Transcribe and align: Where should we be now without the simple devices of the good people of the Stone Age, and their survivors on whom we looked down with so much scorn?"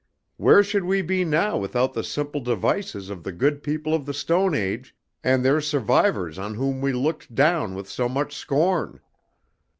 Where 0.37 0.63
should 0.63 0.83
we 0.83 1.03
be 1.03 1.23
now 1.23 1.59
without 1.59 1.93
the 1.93 2.03
simple 2.03 2.41
devices 2.41 3.11
of 3.11 3.21
the 3.21 3.31
good 3.31 3.61
people 3.61 3.93
of 3.93 4.07
the 4.07 4.15
Stone 4.15 4.55
Age, 4.55 4.95
and 5.23 5.45
their 5.45 5.61
survivors 5.61 6.39
on 6.39 6.55
whom 6.55 6.81
we 6.81 6.91
looked 6.91 7.35
down 7.35 7.75
with 7.75 7.87
so 7.87 8.09
much 8.09 8.33
scorn?" 8.35 8.99